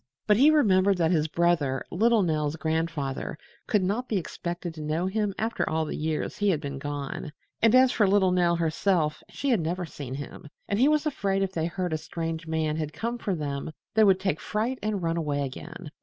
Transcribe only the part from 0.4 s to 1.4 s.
remembered that his